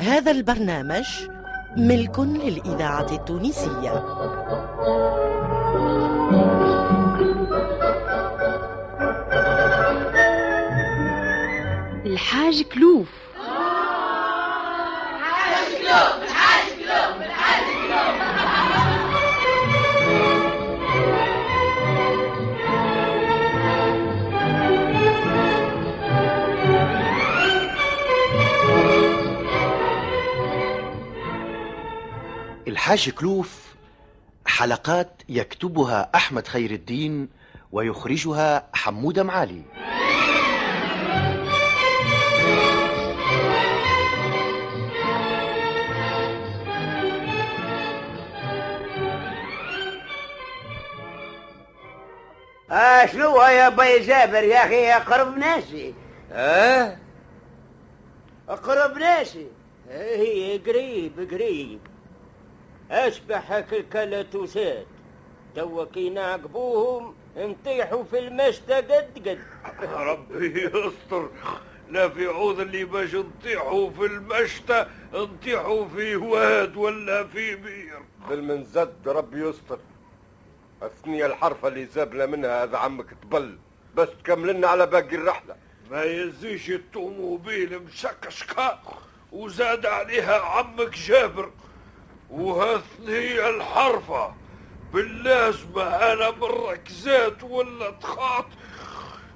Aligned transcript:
هذا 0.00 0.30
البرنامج 0.30 1.06
ملك 1.76 2.18
للإذاعة 2.18 3.12
التونسية. 3.12 4.04
الحاج 12.06 12.62
كلوف. 12.62 13.25
الحاج 32.86 33.10
كلوف 33.10 33.74
حلقات 34.46 35.22
يكتبها 35.28 36.10
أحمد 36.14 36.46
خير 36.46 36.70
الدين 36.70 37.28
ويخرجها 37.72 38.68
حمودة 38.74 39.22
معالي. 39.22 39.62
آه 52.70 53.06
شنو 53.06 53.42
يا 53.42 53.68
بي 53.68 53.98
جابر 53.98 54.44
يا 54.44 54.66
أخي 54.66 54.92
اقرب 54.92 55.38
ناسي. 55.38 55.94
أه؟ 56.32 56.96
أقرب 58.48 58.98
ناسي. 58.98 59.46
هي 59.90 60.58
قريب 60.58 61.28
قريب. 61.30 61.80
اشبح 62.90 63.52
هاك 63.52 63.72
الكلاتوسات 63.72 64.86
توا 65.54 65.84
كي 65.84 66.10
نعقبوهم 66.10 67.14
نطيحوا 67.36 68.04
في 68.04 68.18
المشتى 68.18 68.74
قد 68.74 69.28
قد. 69.28 69.38
ربي 69.82 70.64
يستر. 70.64 71.28
لا 71.90 72.08
في 72.08 72.26
عوض 72.26 72.60
اللي 72.60 72.84
باش 72.84 73.14
نطيحوا 73.14 73.90
في 73.90 74.06
المشتى 74.06 74.86
نطيحوا 75.14 75.88
في 75.88 76.16
واد 76.16 76.76
ولا 76.76 77.24
في 77.24 77.56
بير. 77.56 77.98
بالمنزد 78.28 78.94
ربي 79.06 79.48
يستر. 79.48 79.78
الثنية 80.82 81.26
الحرفة 81.26 81.68
اللي 81.68 81.86
زابنا 81.86 82.26
منها 82.26 82.62
هذا 82.62 82.78
عمك 82.78 83.06
تبل. 83.22 83.58
بس 83.94 84.08
تكمل 84.24 84.54
لنا 84.54 84.68
على 84.68 84.86
باقي 84.86 85.16
الرحلة. 85.16 85.56
ما 85.90 86.02
يزيش 86.02 86.70
الطوموبيل 86.70 87.82
مشكشكة 87.82 88.78
وزاد 89.32 89.86
عليها 89.86 90.40
عمك 90.40 90.90
جابر. 90.90 91.50
وهالثنية 92.30 93.48
الحرفة. 93.48 94.34
باللازمة 94.92 95.82
أنا 95.82 96.30
من 96.30 96.42
ركزات 96.42 97.42
ولا 97.42 97.90
تخاط. 97.90 98.46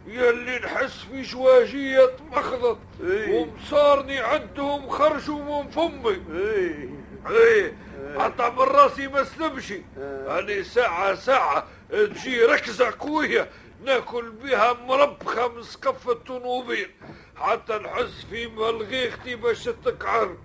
يلي 0.06 0.58
نحس 0.58 0.98
في 1.11 1.24
شواجية 1.24 2.11
مخضط 2.30 2.78
إيه. 3.05 3.41
ومصارني 3.41 4.18
عندهم 4.18 4.88
خرجوا 4.88 5.62
من 5.62 5.70
فمي. 5.70 6.22
إيه. 6.38 6.88
إيه. 7.30 7.74
حتى 8.18 8.50
من 8.50 8.58
راسي 8.58 9.08
ما 9.08 9.24
سلمشي 9.24 9.83
أنا 10.28 10.62
ساعة 10.62 11.14
ساعة 11.14 11.66
تجي 11.91 12.42
ركزة 12.44 12.94
قوية. 12.98 13.50
ناكل 13.84 14.30
بها 14.30 14.72
مربخة 14.72 15.48
من 15.48 15.62
سقف 15.62 16.08
الطنوبيل 16.08 16.91
حتى 17.36 17.72
نحس 17.78 18.27
في 18.30 18.46
ملغيختي 18.46 19.34
باش 19.34 19.64
تقعر 19.64 20.36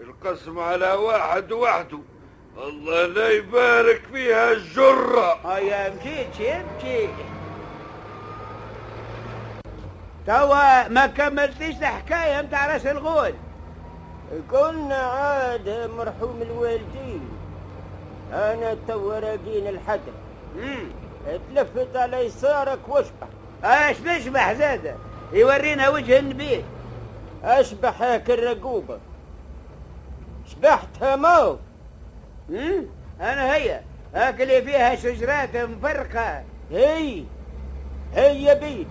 القسم 0.00 0.58
على 0.58 0.92
واحد 0.92 1.52
وحده 1.52 1.98
الله 2.56 3.06
لا 3.06 3.28
يبارك 3.28 4.02
فيها 4.12 4.52
الجرة 4.52 5.52
هيا 5.52 5.94
مشيت 5.94 6.64
مشيت. 6.78 7.10
توا 10.26 10.88
ما 10.88 11.06
كملتيش 11.06 11.76
الحكاية 11.76 12.42
متاع 12.42 12.72
راس 12.72 12.86
الغول. 12.86 13.34
قلنا 14.52 14.96
عاد 14.96 15.90
مرحوم 15.96 16.42
الوالدين. 16.42 17.28
أنا 18.32 18.76
توا 18.88 19.18
راقين 19.18 19.66
الحدر 19.66 20.12
تلفت 21.54 21.96
على 21.96 22.26
يسارك 22.26 22.88
واشبح. 22.88 23.28
اش 23.64 23.96
نشبح 24.00 24.52
زاده؟ 24.52 24.96
يورينا 25.32 25.88
وجه 25.88 26.18
النبي. 26.18 26.64
أشبح 27.44 28.02
هاك 28.02 28.30
الرقوبة. 28.30 28.98
شبحتها 30.50 31.16
موت؟ 31.16 31.58
أنا 33.20 33.54
هي. 33.54 33.80
هاك 34.14 34.40
اللي 34.40 34.62
فيها 34.62 34.96
شجرات 34.96 35.56
مفرقة. 35.56 36.42
هي. 36.70 37.24
هي 38.14 38.54
بيد 38.54 38.86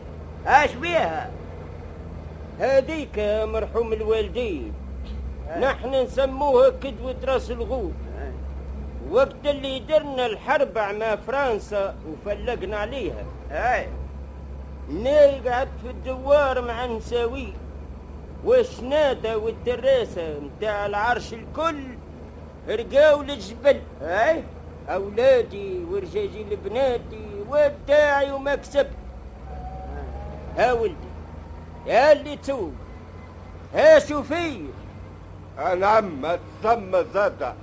اش 0.47 0.73
بيها؟ 0.73 1.31
هذيك 2.59 3.17
يا 3.17 3.45
مرحوم 3.45 3.93
الوالدين. 3.93 4.73
نحن 5.59 5.95
نسموها 5.95 6.69
كدوة 6.69 7.15
راس 7.23 7.51
الغول 7.51 7.91
وقت 9.11 9.45
اللي 9.45 9.79
درنا 9.79 10.25
الحرب 10.25 10.77
مع 10.77 11.15
فرنسا 11.15 11.95
وفلقنا 12.07 12.77
عليها. 12.77 13.23
اي 13.51 13.87
نقعد 14.89 15.67
في 15.83 15.89
الدوار 15.89 16.61
مع 16.61 16.85
نساوي 16.85 17.53
والشنادة 18.45 19.37
والدراسة 19.37 20.39
متاع 20.39 20.85
العرش 20.85 21.33
الكل 21.33 21.83
رقاو 22.69 23.21
للجبل. 23.21 23.81
أي؟ 24.01 24.43
أولادي 24.89 25.83
ورجاجيل 25.83 26.57
بناتي 26.65 27.43
وابداعي 27.49 28.31
وما 28.31 28.55
كسبت. 28.55 28.89
ها 30.57 30.73
ولدي 30.73 31.09
يا 31.87 32.11
اللي 32.11 32.37
تو 32.37 32.69
ها 33.73 33.99
شوفي 33.99 34.65
نعم 35.79 36.37
تسمى 36.63 37.05
زادة 37.13 37.53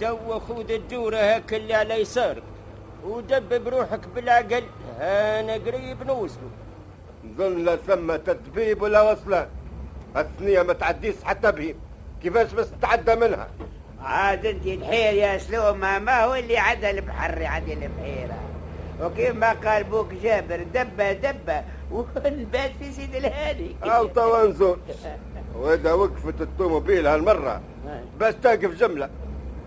توا 0.00 0.38
خود 0.38 0.70
الدورة 0.70 1.16
هاك 1.16 1.54
اللي 1.54 1.74
على 1.74 1.94
يسارك 1.94 2.42
ودبب 3.04 3.68
روحك 3.68 4.00
بالعقل. 4.14 4.64
أنا 5.00 5.52
قريب 5.52 6.02
نوصلوا 6.02 6.50
نظن 7.24 7.64
لا 7.64 7.76
ثم 7.76 8.16
تدبيب 8.16 8.82
ولا 8.82 9.12
وصلة. 9.12 9.48
الثنية 10.16 10.62
ما 10.62 10.72
تعديش 10.72 11.14
حتى 11.24 11.52
بهم 11.52 11.74
كيفاش 12.22 12.52
بس 12.52 12.70
تتعدى 12.70 13.14
منها؟ 13.14 13.48
عاد 14.02 14.46
انت 14.46 14.66
الحير 14.66 15.14
يا 15.14 15.38
سلومة 15.38 15.98
ما 15.98 16.24
هو 16.24 16.34
اللي 16.34 16.58
عدى 16.58 16.90
البحر 16.90 17.38
يعدي 17.38 17.72
البحيرة. 17.72 18.38
وكيما 19.02 19.52
قال 19.52 19.84
بوك 19.84 20.12
جابر 20.22 20.62
دبة 20.74 21.12
دبة. 21.12 21.62
ونبات 21.92 22.72
في 22.80 22.92
سيد 22.92 23.14
الهادي. 23.14 23.76
أو 23.84 24.06
توا 24.16 24.46
نزول. 24.46 24.78
وإذا 25.54 25.92
وقفت 25.92 26.40
الطوموبيل 26.40 27.06
هالمرة 27.06 27.60
بس 28.20 28.34
تقف 28.42 28.74
جملة. 28.80 29.08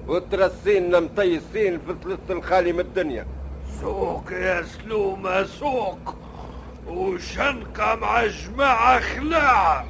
وترسينا 0.07 0.99
مطيسين 0.99 1.79
في 1.79 1.95
ثلث 2.03 2.31
الخالي 2.31 2.73
من 2.73 2.79
الدنيا. 2.79 3.25
سوق 3.81 4.31
يا 4.31 4.61
سلومة 4.63 5.43
سوق. 5.43 6.15
وشنقة 6.87 7.95
مع 7.95 8.25
جماعة 8.25 8.99
خلاعة 8.99 9.85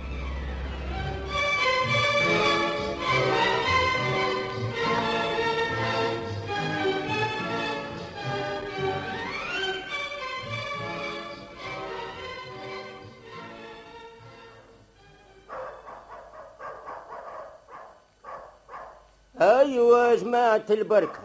يا 20.07 20.16
جماعة 20.16 20.66
البركة. 20.69 21.19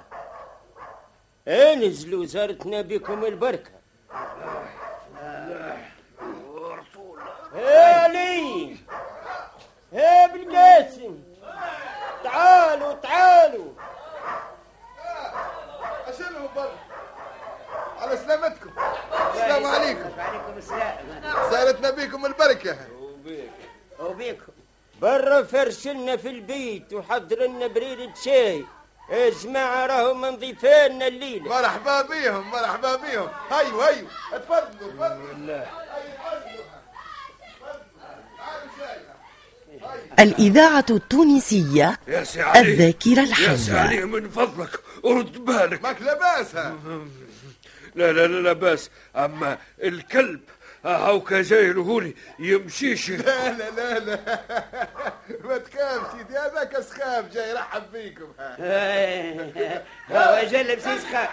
انزلوا 1.49 2.25
زارتنا 2.25 2.81
بكم 2.81 3.25
البركة 3.25 3.71
يا 7.55 8.09
لي 8.09 8.77
يا 9.93 10.27
بالقاسم. 10.27 11.19
تعالوا 12.25 12.93
تعالوا. 12.93 13.73
عشان 16.09 16.49
برا. 16.57 16.79
على 18.01 18.17
سلامتكم. 18.17 18.71
السلام 19.35 19.67
عليكم. 19.67 20.11
وعليكم 20.19 20.57
السلام. 20.57 20.97
زارتنا 21.51 21.91
بيكم 21.91 22.27
البركة. 22.27 22.77
وبيكم. 23.99 24.53
برا 25.01 25.43
فرشلنا 25.43 26.17
في 26.17 26.29
البيت 26.29 26.93
وحضر 26.93 27.39
لنا 27.39 27.67
بريدة 27.67 28.15
شاي 28.15 28.65
يا 29.11 29.31
جماعة 29.31 29.87
راهم 29.87 30.27
نضيفانا 30.27 31.07
الليلة. 31.07 31.49
مرحبا 31.49 32.03
بيهم 32.03 32.51
مرحبا 32.51 32.97
بيهم. 32.97 33.29
هيو 33.51 33.83
هيو 33.83 34.07
اتفضلوا 34.33 34.91
اتفضلوا 34.91 35.35
هيو، 35.35 35.63
اتفضلوا. 36.13 36.65
تعالوا 38.39 38.71
شاي. 38.79 38.99
الإذاعة 40.19 40.87
التونسية 40.91 41.99
يا 42.09 42.25
سي 42.25 42.43
علي 42.43 42.61
الذاكرة 42.61 43.21
يا 43.21 43.57
سي 43.57 43.73
علي 43.73 43.85
الحية 43.85 44.05
من 44.05 44.29
فضلك 44.29 44.71
رد 45.05 45.45
بالك 45.45 45.83
ماك 45.83 46.03
لاباسها 46.03 46.77
لا 47.95 48.13
لا 48.13 48.27
لا 48.27 48.41
لا 48.41 48.53
بس 48.53 48.91
أما 49.17 49.59
الكلب 49.83 50.41
هاوكا 50.85 51.43
جاي 51.43 51.73
لهوني 51.73 52.17
يمشيش 52.39 53.11
لا 53.11 53.53
لا 53.53 53.71
لا 53.71 53.99
لا. 53.99 54.41
ما 55.45 55.59
تخافش 55.59 56.19
سيدي 56.19 56.39
هذاك 56.39 56.81
سخاف 56.81 57.33
جاي 57.35 57.51
يرحب 57.51 57.83
بيكم 57.93 58.33
هو 60.17 60.43
جلب 60.51 60.79
سيسخة 60.79 61.29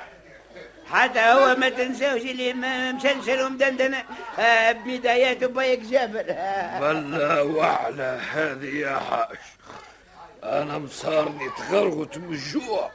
حتى 0.91 1.19
هو 1.19 1.56
ما 1.56 1.69
تنساوش 1.69 2.21
اللي 2.21 2.53
م- 2.53 2.95
مشلشل 2.95 3.41
ومدندن 3.41 3.94
آه، 4.39 4.71
ببدايات 4.71 5.44
بايك 5.44 5.80
جابر. 5.81 6.24
بلا 6.81 7.41
وعلى 7.41 8.21
هذه 8.31 8.75
يا 8.77 8.95
حاج 9.00 9.38
أنا 10.44 10.77
مصارني 10.77 11.50
تغرغت 11.57 12.18
من 12.18 12.33
الجوع 12.33 12.91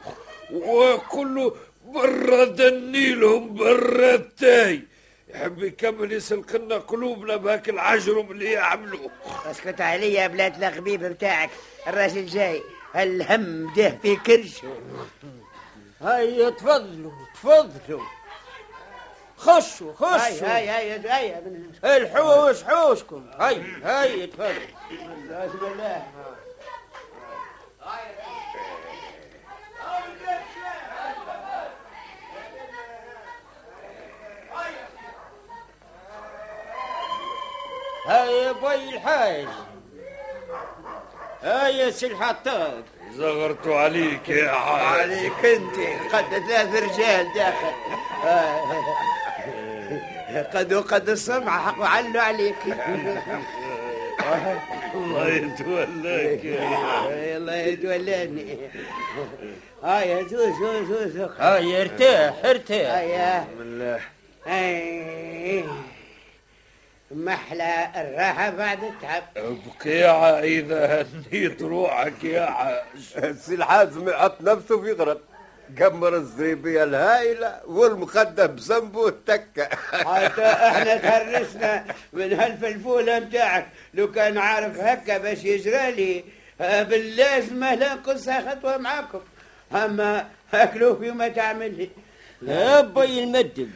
وكله 0.51 1.55
برا 1.85 2.43
دنيلهم 2.45 3.53
برا 3.55 4.13
التاي 4.15 4.81
يحب 5.29 5.63
يكمل 5.63 6.11
يسلق 6.13 6.55
لنا 6.55 6.75
قلوبنا 6.77 7.35
بهاك 7.35 7.69
العجرم 7.69 8.31
اللي 8.31 8.51
يعملوه 8.51 9.11
اسكت 9.51 9.81
علي 9.81 10.13
يا 10.13 10.27
بلاد 10.27 10.63
الخبيب 10.63 11.03
بتاعك 11.03 11.49
الراجل 11.87 12.25
جاي 12.25 12.61
الهم 12.95 13.73
ده 13.77 13.97
في 14.01 14.15
كرشه. 14.15 14.67
هيا 16.01 16.49
تفضلوا 16.49 17.11
تفضلوا. 17.33 18.05
خشوا 19.37 19.93
هاي 20.01 20.19
خشوا 20.35 20.47
هاي 20.47 20.69
هاي 20.69 20.99
هاي 20.99 21.41
من- 21.41 21.71
الحوش 21.83 22.63
حوشكم. 22.63 23.31
هيا 23.39 23.79
هيا 23.83 24.25
تفضلوا. 24.25 24.67
بسم 25.29 25.65
الله 25.65 26.07
هيا 38.07 38.51
بي 38.51 38.89
الحاج. 38.95 39.47
هيا 41.41 41.91
سي 41.91 42.07
الحطاب. 42.07 42.83
زغرتوا 43.13 43.75
عليك 43.75 44.29
يا 44.29 44.51
حاج 44.51 45.01
عليك 45.01 45.45
انت 45.45 45.75
قد 46.13 46.43
ثلاث 46.47 46.83
رجال 46.83 47.27
داخل. 47.35 47.73
قد 50.53 50.73
وقد 50.73 51.09
السمع 51.09 51.59
حق 51.65 51.81
علوا 51.81 52.21
عليك. 52.21 52.55
الله 54.95 55.27
يتولاك 55.27 56.43
يا 56.45 57.37
الله 57.37 57.55
يتولاني 57.55 58.57
هاي 59.83 60.25
زوز 60.29 60.53
زوز 60.59 60.87
زوز 60.87 61.29
هيا 61.39 61.81
ارتاح. 61.81 62.45
ارتاح 62.45 62.91
هيا 62.95 63.39
بسم 63.39 63.61
الله. 63.61 63.99
أي. 64.47 65.63
محلى 67.11 67.87
الراحة 67.95 68.49
بعد 68.49 68.83
التعب 68.83 69.23
بقيعة 69.35 70.39
إذا 70.39 71.07
هنيت 71.31 71.61
روحك 71.61 72.23
يا 72.23 72.45
حاج 72.45 72.83
السي 73.17 73.55
الحازم 73.55 74.09
يحط 74.09 74.41
نفسه 74.41 74.81
في 74.81 74.91
غرض 74.91 75.19
قمر 75.81 76.15
الزيبية 76.15 76.83
الهائلة 76.83 77.59
والمخدة 77.65 78.45
بذنبه 78.45 79.07
التكة 79.07 79.69
حتى 79.91 80.45
إحنا 80.45 80.97
تهرسنا 80.97 81.85
من 82.13 82.33
هالفلفولة 82.33 83.19
متاعك 83.19 83.67
لو 83.93 84.11
كان 84.11 84.37
عارف 84.37 84.79
هكا 84.79 85.17
باش 85.17 85.43
يجرى 85.43 85.91
لي 85.91 86.23
آه، 86.61 86.83
باللازمة 86.83 87.75
لا 87.75 87.93
نقصها 87.93 88.49
خطوة 88.51 88.77
معاكم. 88.77 89.19
أما 89.73 90.27
أكلوا 90.53 90.95
في 90.99 91.11
ما 91.11 91.27
تعمل 91.27 91.77
لي. 91.77 91.89
يا 92.41 92.81
بي 92.81 93.23
المدب. 93.23 93.71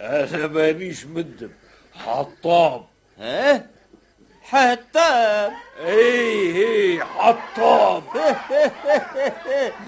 أنا 0.00 0.46
مانيش 0.46 1.06
مدب. 1.06 1.50
حطام 2.06 2.84
ها 3.18 3.66
حطاب. 4.42 5.52
اي 5.80 6.64
اي 6.66 7.04
حطام 7.04 8.02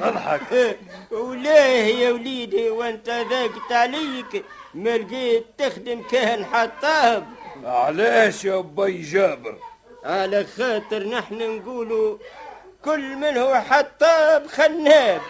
تضحك 0.00 0.78
وليه 1.10 2.04
يا 2.04 2.10
وليدي 2.12 2.70
وانت 2.70 3.08
ذاقت 3.08 3.72
عليك؟ 3.72 4.44
ما 4.74 4.96
لقيت 4.98 5.46
تخدم 5.58 6.02
كان 6.02 6.44
حطاب. 6.44 7.26
علاش 7.64 8.44
يا 8.44 8.60
بي 8.60 9.02
جابر. 9.02 9.58
على 10.04 10.44
خاطر 10.44 11.06
نحن 11.08 11.56
نقولوا 11.56 12.18
كل 12.84 13.16
من 13.16 13.36
هو 13.36 13.54
حطاب 13.54 14.46
خناب. 14.46 15.20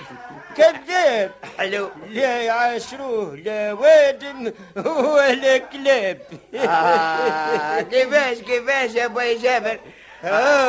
كذاب. 0.56 1.30
حلو. 1.58 1.90
لا 2.08 2.42
يعاشروه 2.42 3.36
لا 3.36 3.72
وادم 3.72 4.52
ولا 4.86 5.58
كلاب. 5.58 6.18
آه 6.54 7.80
كيفاش 7.80 8.38
كيفاش 8.38 8.94
يا 8.94 9.04
أبوي 9.04 9.34
جابر؟ 9.34 9.78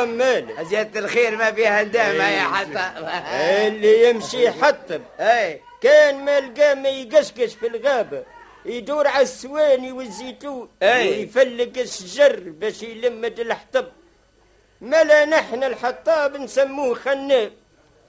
مالك 0.06 0.60
زيادة 0.60 1.00
الخير 1.00 1.36
ما 1.36 1.52
فيها 1.52 1.82
ندامة 1.82 2.28
يا 2.28 2.42
حتى 2.42 2.92
اللي 3.66 4.10
يمشي 4.10 4.50
حطب 4.50 5.02
اي 5.20 5.60
كان 5.82 6.24
ما 6.24 6.40
لقى 6.40 6.74
ما 6.74 6.88
يقشقش 6.88 7.54
في 7.54 7.66
الغابة. 7.66 8.22
يدور 8.66 9.06
على 9.06 9.22
السواني 9.22 9.92
والزيتون. 9.92 10.68
أي. 10.82 11.08
ويفلق 11.08 11.72
الشجر 11.78 12.40
باش 12.46 12.82
يلمد 12.82 13.40
الحطب. 13.40 13.86
ملا 14.82 15.24
نحن 15.24 15.64
الحطاب 15.64 16.36
نسموه 16.36 16.94
خناب 16.94 17.52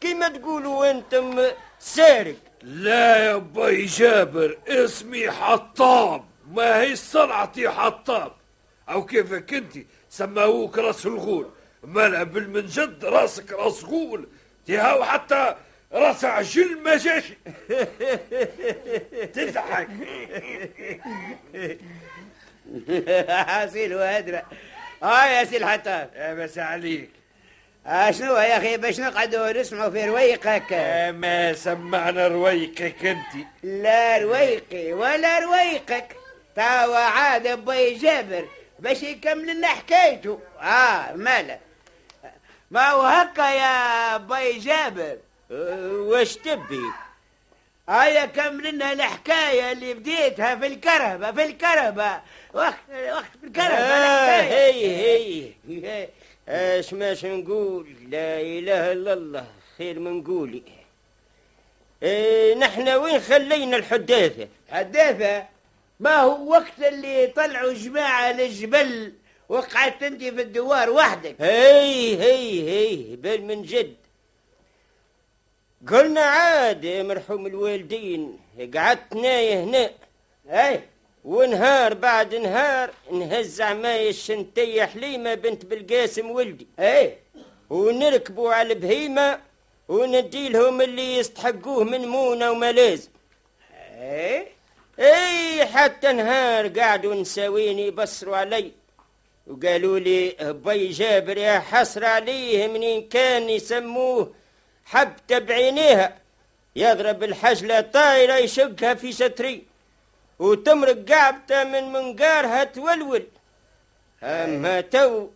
كيما 0.01 0.29
تقولوا 0.29 0.91
أنتم 0.91 1.41
سارق. 1.79 2.35
لا 2.61 3.25
يا 3.25 3.37
بي 3.37 3.85
جابر 3.85 4.57
اسمي 4.67 5.31
حطام 5.31 6.25
ما 6.51 6.81
هي 6.81 6.95
صنعتي 6.95 7.69
حطام 7.69 8.31
أو 8.89 9.05
كيفك 9.05 9.53
أنت؟ 9.53 9.77
سماوك 10.09 10.77
راس 10.77 11.05
الغول. 11.05 11.49
مالا 11.83 12.23
بالمنجد 12.23 13.05
راسك 13.05 13.51
راس 13.51 13.83
غول. 13.83 14.27
تهاو 14.67 15.03
حتى 15.03 15.55
راس 15.93 16.25
عجل 16.25 16.81
ما 16.81 16.97
جاش. 16.97 17.23
تضحك. 19.35 19.89
حاصل 23.29 23.93
وهدرة 23.93 24.43
آه 25.03 25.25
يا 25.25 25.43
سي 25.43 25.57
الحطاب. 25.57 26.09
يا 26.15 26.33
بس 26.33 26.57
عليك. 26.57 27.09
آه 27.87 28.11
شنو 28.11 28.37
يا 28.37 28.57
أخي؟ 28.57 28.77
باش 28.77 28.99
نقعدوا 28.99 29.51
نسمعوا 29.51 29.89
في 29.89 30.05
رويقك. 30.05 30.73
ما 31.15 31.53
سمعنا 31.53 32.27
رويقك 32.27 33.05
أنت. 33.05 33.47
لا 33.63 34.17
رويقي 34.17 34.93
ولا 34.93 35.39
رويقك. 35.39 36.15
توا 36.55 36.97
عاد 36.97 37.47
أبوي 37.47 37.93
جابر 37.93 38.47
باش 38.79 39.03
يكمل 39.03 39.57
لنا 39.57 39.67
حكايته. 39.67 40.39
آه 40.61 41.13
مالا. 41.15 41.59
ما 42.71 42.89
هو 42.89 43.01
هكا 43.01 43.41
يا 43.41 44.15
أبوي 44.15 44.59
جابر؟ 44.59 45.17
أه، 45.51 45.91
واش 45.91 46.35
تبي؟ 46.35 46.81
هيا 47.89 48.25
كمل 48.25 48.75
لنا 48.75 48.93
الحكاية 48.93 49.71
اللي 49.71 49.93
بديتها 49.93 50.55
في 50.55 50.67
الكرهبة 50.67 51.31
في 51.31 51.43
الكرهبة. 51.43 52.21
وقت 52.53 52.75
وقت 53.11 53.31
في 53.41 53.47
الكرهبة 53.47 53.73
آه 53.73 54.39
الحكاية. 54.39 54.95
هي 54.95 55.51
هي 55.67 56.07
اش 56.49 56.93
ماش 56.93 57.25
نقول؟ 57.25 57.87
لا 58.09 58.41
إله 58.41 58.91
إلا 58.91 59.13
الله 59.13 59.45
خير 59.77 59.99
من 59.99 60.23
قولي. 60.23 60.63
إيه 62.03 62.55
نحن 62.55 62.89
وين 62.89 63.19
خلينا 63.19 63.77
الحداثه 63.77 64.47
حداثة 64.71 65.45
ما 65.99 66.15
هو 66.15 66.49
وقت 66.51 66.79
اللي 66.79 67.27
طلعوا 67.27 67.73
جماعة 67.73 68.31
للجبل 68.31 69.13
وقعدت 69.49 70.03
أنت 70.03 70.23
في 70.23 70.41
الدوار 70.41 70.89
وحدك. 70.89 71.35
هي 71.39 72.17
هي 72.21 72.69
هي 72.69 73.15
بل 73.15 73.41
من 73.41 73.63
جد. 73.63 73.95
قلنا 75.91 76.21
عاد 76.21 76.83
يا 76.83 77.03
مرحوم 77.03 77.47
الوالدين. 77.47 78.39
قعدت 78.75 79.15
نايه 79.15 79.63
هنا. 79.63 79.89
اي 80.49 80.81
ونهار 81.25 81.93
بعد 81.93 82.35
نهار 82.35 82.91
نهز 83.11 83.61
عماية 83.61 84.09
الشنتية 84.09 84.83
حليمة 84.83 85.33
بنت 85.33 85.65
بالقاسم 85.65 86.31
ولدي. 86.31 86.67
اي 86.79 87.17
ونركبوا 87.69 88.53
على 88.53 88.73
البهيمة 88.73 89.39
وندي 89.87 90.49
لهم 90.49 90.81
اللي 90.81 91.17
يستحقوه 91.17 91.83
من 91.83 92.07
مونة 92.07 92.51
وما 92.51 92.71
لازم 92.71 93.09
اي 93.99 94.47
اي 94.99 95.65
حتى 95.65 96.11
نهار 96.11 96.67
قعدوا 96.67 97.15
نساويني 97.15 97.87
يبصروا 97.87 98.37
علي. 98.37 98.71
وقالوا 99.47 99.99
لي 99.99 100.35
بي 100.65 100.87
جابر 100.87 101.37
يا 101.37 101.59
حسر 101.59 102.05
عليه 102.05 102.67
منين 102.67 103.07
كان 103.09 103.49
يسموه؟ 103.49 104.33
حبة 104.85 105.39
بعينيها 105.39 106.17
يضرب 106.75 107.23
الحجلة 107.23 107.81
طايرة 107.81 108.37
يشقها 108.37 108.93
في 108.93 109.11
ستري 109.11 109.63
وتمرق 110.39 111.11
قعبته 111.11 111.63
من 111.63 111.91
منقارها 111.91 112.63
تولول. 112.63 113.27
أما 114.23 114.81
تو 114.81 115.27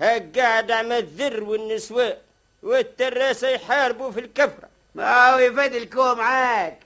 هاك 0.00 0.38
قاعد 0.38 0.70
على 0.70 0.98
الذر 0.98 1.42
والنسوان 1.42 2.16
والتراسة 2.62 3.48
يحاربوا 3.48 4.10
في 4.10 4.20
الكفرة. 4.20 4.68
ما 4.94 5.34
هو 5.34 5.38
يفدلكوا 5.38 6.14
معاك 6.14 6.78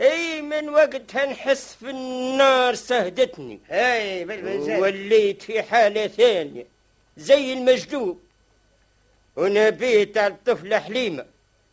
إي 0.00 0.42
من 0.42 0.68
وقتها 0.68 1.26
نحس 1.26 1.74
في 1.74 1.90
النار 1.90 2.74
سهدتني. 2.74 3.60
اي 3.70 4.24
بالمنزل 4.24 4.80
وليت 4.80 5.42
في 5.42 5.62
حالة 5.62 6.06
ثانية 6.06 6.66
زي 7.16 7.52
المجدوب 7.52 8.20
ونبيت 9.36 10.18
على 10.18 10.34
الطفلة 10.34 10.78
حليمة. 10.78 11.26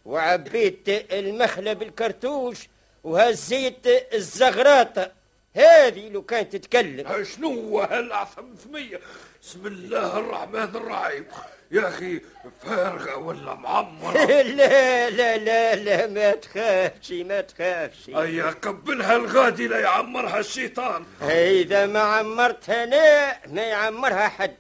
وعبيت 0.06 0.90
المخلة 1.14 1.74
بالكرتوش 1.74 2.58
وهزيت 3.04 3.88
الزغراطة. 4.14 5.12
هذه 5.56 6.10
لو 6.10 6.22
كانت 6.22 6.56
تتكلم. 6.56 7.24
شنو 7.24 7.80
هالعثم 7.80 8.56
ثمية 8.64 9.00
بسم 9.42 9.68
الله 9.68 10.20
الرحمن 10.20 10.76
الرحيم. 10.76 11.26
يا 11.72 11.88
أخي 11.88 12.22
فارغة 12.62 13.18
ولا 13.18 13.56
معمرة؟ 13.56 14.18
لا 14.42 15.10
لا 15.10 15.38
لا 15.38 15.76
لا 15.76 16.08
ما 16.08 16.32
تخافش 16.32 17.12
ما 17.12 17.42
تخافش 17.42 18.10
أي 18.10 18.42
قبلها 18.42 19.16
الغادي 19.16 19.68
لا 19.68 19.80
يعمرها 19.80 20.40
الشيطان. 20.40 21.06
إذا 21.32 21.86
ما 21.86 22.00
عمرتها 22.00 22.84
أنا 22.84 23.38
ما 23.48 23.62
يعمرها 23.62 24.28
حد. 24.28 24.56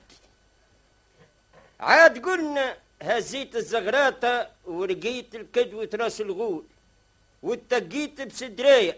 عاد 1.79 2.25
قلنا 2.25 2.75
هزيت 3.05 3.55
الزغراطة 3.55 4.47
ورقيت 4.65 5.35
الكدوة 5.35 5.89
راس 5.93 6.21
الغول 6.21 6.63
واتقيت 7.43 8.21
بسدرية 8.21 8.97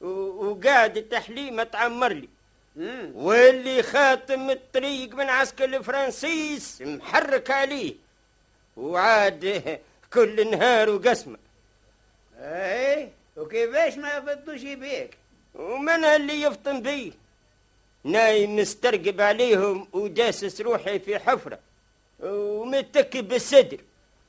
و- 0.00 0.44
وقاعد 0.46 1.02
تحليمة 1.02 1.62
تعمر 1.62 2.12
لي. 2.12 2.28
واللي 3.14 3.82
خاتم 3.82 4.50
الطريق 4.50 5.14
من 5.14 5.28
عسكر 5.30 5.64
الفرنسيس 5.64 6.82
محرك 6.82 7.50
عليه. 7.50 7.94
وعاد 8.76 9.80
كل 10.12 10.50
نهار 10.50 10.90
وقسمة. 10.90 11.38
اي 12.38 13.08
وكيفاش 13.36 13.96
ما 13.96 14.20
فضوش 14.20 14.62
بيك 14.62 15.16
ومنها 15.54 16.16
اللي 16.16 16.42
يفطن 16.42 16.82
بيه 16.82 17.12
نايم 18.04 18.56
مسترقب 18.56 19.20
عليهم 19.20 19.88
وداسس 19.92 20.60
روحي 20.60 20.98
في 20.98 21.18
حفرة. 21.18 21.58
ومتكي 22.74 23.22
بالصدر 23.22 23.78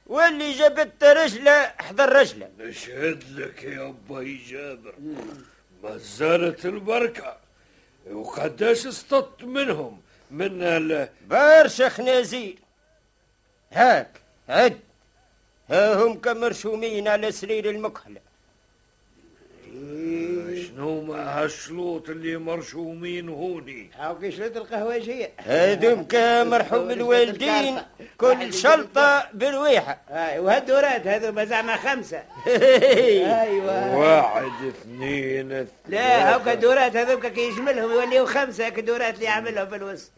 واللي 0.07 0.51
جابت 0.51 1.03
رجله 1.03 1.73
حضر 1.77 2.09
رجله 2.13 2.49
نشهد 2.59 3.23
لك 3.39 3.63
يا 3.63 3.89
أبي 4.09 4.37
جابر 4.49 4.93
ما 5.83 5.97
زالت 5.97 6.65
البركة 6.65 7.37
وقداش 8.11 8.87
اصطدت 8.87 9.43
منهم 9.43 10.01
من 10.31 10.63
ال... 10.63 11.09
برشا 11.29 11.89
خنازير 11.89 12.57
هاك 13.71 14.21
عد 14.49 14.79
ها 15.69 15.93
هم 16.03 16.19
كمرشومين 16.19 17.07
على 17.07 17.31
سرير 17.31 17.69
المكحلة 17.69 18.21
شنو 20.67 21.01
ما 21.01 21.43
هالشلوط 21.43 22.09
اللي 22.09 22.37
مرشومين 22.37 23.29
هوني؟ 23.29 23.89
هاو 23.99 24.19
كي 24.19 24.31
شريت 24.31 24.57
القهوجية 24.57 25.31
هذوم 25.37 26.03
كمرحوم 26.03 26.91
الوالدين 26.91 27.77
كل 28.17 28.53
شلطة 28.53 29.27
برويحة 29.33 30.01
اي 30.09 30.39
وهالدورات 30.39 31.07
هذو 31.07 31.43
زعما 31.43 31.75
خمسة. 31.75 32.23
أيوه. 33.41 33.97
واحد 33.97 34.51
اثنين 34.67 35.67
لا 35.89 36.33
هاو 36.33 36.43
كدورات 36.43 36.95
هذوك 36.95 37.25
كي 37.25 37.41
يجملهم 37.41 37.91
يوليو 37.91 38.25
خمسة 38.25 38.69
كدورات 38.69 39.15
اللي 39.15 39.25
يعملهم 39.25 39.67
في 39.67 39.75
الوسط. 39.75 40.11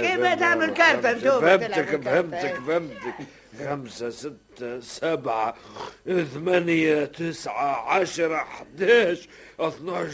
كيف 0.00 0.20
ما 0.20 0.34
تعمل 0.34 0.70
كارتة 0.70 1.10
أنتم 1.10 1.40
فهمتك 1.40 2.02
فهمتك 2.04 2.54
فهمتك. 2.66 3.14
خمسة 3.58 4.10
ستة 4.10 4.80
سبعة 4.80 5.54
ثمانية 6.34 7.04
تسعة 7.04 7.90
عشرة 7.90 8.36
حداش 8.36 9.28
اثناش 9.60 10.12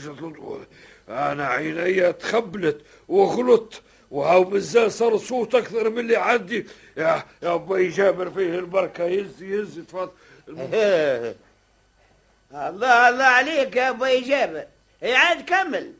أنا 1.08 1.46
عيني 1.46 2.12
تخبلت 2.12 2.80
وغلطت 3.08 3.82
وهاو 4.10 4.44
مازال 4.44 4.92
صار 4.92 5.16
صوت 5.16 5.54
أكثر 5.54 5.90
من 5.90 5.98
اللي 5.98 6.16
عندي. 6.16 6.66
يا 6.96 7.24
يا 7.42 7.54
أبي 7.54 7.88
جابر 7.88 8.30
فيه 8.30 8.58
البركة 8.58 9.04
يز 9.04 9.42
يز 9.42 9.80
تفضل. 9.88 10.10
الله 12.52 13.08
الله 13.08 13.24
عليك 13.24 13.76
يا 13.76 13.88
أبو 13.88 14.04
جابر 14.04 14.64
إي 15.02 15.14
عاد 15.14 15.44
كمل. 15.44 15.92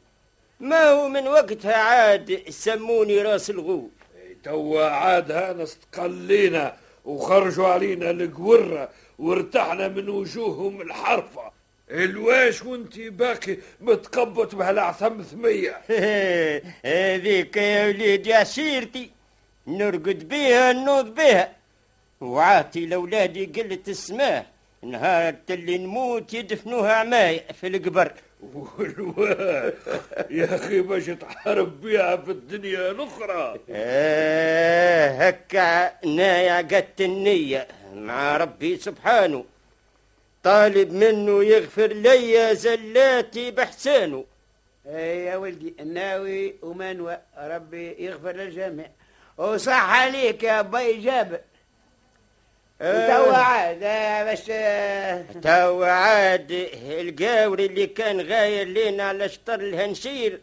ما 0.61 0.91
هو 0.91 1.09
من 1.09 1.29
وقتها 1.29 1.75
عاد 1.75 2.43
سموني 2.49 3.23
راس 3.23 3.51
الغول 3.51 3.89
توا 4.45 4.85
عاد 4.85 5.33
هانا 5.33 5.63
استقلينا 5.63 6.77
وخرجوا 7.05 7.67
علينا 7.67 8.11
القورة 8.11 8.89
وارتحنا 9.19 9.89
من 9.89 10.09
وجوههم 10.09 10.81
الحرفة. 10.81 11.53
الواش 11.91 12.63
وانت 12.63 12.99
باقي 12.99 13.57
متقبط 13.81 14.55
بهالعثم 14.55 15.23
ثمية؟ 15.23 15.81
هذيك 16.85 17.57
يا 17.57 17.87
وليدي 17.87 18.35
عشيرتي 18.35 19.11
نرقد 19.67 20.29
بيها 20.29 20.73
نوض 20.73 21.15
بيها. 21.15 21.53
وعاطي 22.21 22.87
لأولادي 22.87 23.45
قلة 23.45 23.83
السماح 23.89 24.47
نهار 24.83 25.35
اللي 25.51 25.79
نموت 25.79 26.35
يدفنوها 26.35 26.93
عماي 26.93 27.43
في 27.61 27.67
القبر. 27.67 28.13
والواه 28.43 29.73
يا 30.31 30.55
أخي 30.55 30.81
باش 30.81 31.07
تحارب 31.07 31.81
بيها 31.81 32.17
في 32.17 32.31
الدنيا 32.31 32.91
الأخرى. 32.91 33.61
آه 33.71 35.09
هكا 35.09 36.07
نايا 36.07 36.57
قدت 36.57 37.01
النية 37.01 37.69
مع 37.95 38.37
ربي 38.37 38.77
سبحانه. 38.77 39.45
طالب 40.43 40.93
منه 40.93 41.45
يغفر 41.45 41.87
لي 41.87 42.55
زلاتي 42.55 43.51
بحسانه. 43.51 44.25
اي 44.87 45.25
يا 45.25 45.37
ولدي 45.37 45.75
الناوي 45.81 46.55
ومنوى 46.63 47.19
ربي 47.39 47.97
يغفر 47.99 48.33
للجميع. 48.33 48.91
وصح 49.37 49.91
عليك 49.91 50.43
يا 50.43 50.61
ابي 50.61 50.93
جابر 50.93 51.41
وتوا 52.83 53.37
عاد 53.37 53.83
آه، 53.83 54.25
باش 54.25 54.43
آه، 54.51 55.25
تو 55.43 55.83
عاد 55.83 56.69
القاوري 56.83 57.67
اللي 57.67 57.87
كان 57.87 58.21
غاير 58.21 58.67
لينا 58.67 59.03
على 59.03 59.29
شطر 59.29 59.55
الهنشير 59.55 60.41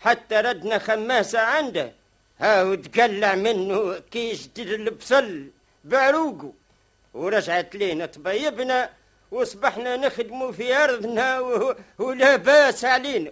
حتى 0.00 0.34
ردنا 0.34 0.78
خماسة 0.78 1.40
عنده. 1.40 1.92
هاو 2.40 2.74
تقلع 2.74 3.34
منه 3.34 3.98
كيش 4.10 4.46
دير 4.46 4.74
البصل 4.74 5.46
بعروقه. 5.84 6.52
ورجعت 7.14 7.74
لينا 7.74 8.06
طبيبنا 8.06 8.90
وصبحنا 9.30 9.96
نخدموا 9.96 10.52
في 10.52 10.76
أرضنا 10.76 11.38
ولا 11.98 12.36
بأس 12.36 12.84
علينا. 12.84 13.30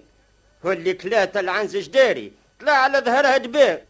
واللي 0.64 0.94
كلات 0.94 1.36
العنز 1.36 1.76
جداري 1.76 2.32
طلع 2.60 2.72
على 2.72 2.98
ظهرها 2.98 3.36
دباب 3.36 3.82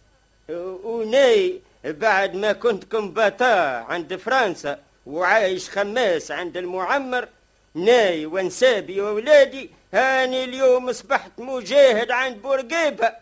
وناي 0.84 1.60
بعد 1.84 2.34
ما 2.34 2.52
كنت 2.52 2.84
combattant 2.84 3.84
عند 3.88 4.16
فرنسا 4.16 4.78
وعايش 5.06 5.70
خماس 5.70 6.30
عند 6.30 6.56
المعمر 6.56 7.28
ناي 7.74 8.26
وانسابي 8.26 9.00
وولادي 9.00 9.70
هاني 9.94 10.44
اليوم 10.44 10.88
أصبحت 10.88 11.30
مجاهد 11.38 12.10
عند 12.10 12.42
بورقيبة. 12.42 13.12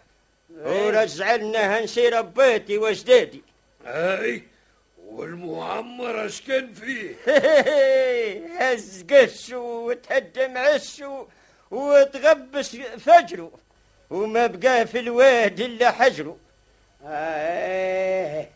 ورجع 0.50 1.34
لنا 1.34 1.78
هنشي 1.78 2.08
رباتي 2.08 2.78
وجدادي. 2.78 3.42
هاي 3.86 4.42
والمعمر 5.06 6.26
اش 6.26 6.40
كان 6.40 6.72
فيه 6.74 7.14
هز 8.60 9.04
قش 9.10 9.50
وتهدم 9.52 10.58
عش 10.58 11.02
وتغبش 11.70 12.76
فجره 12.98 13.50
وما 14.10 14.46
بقى 14.46 14.86
في 14.86 14.98
الواد 14.98 15.60
إلا 15.60 15.90
حجره 15.90 16.36
آه، 17.06 18.46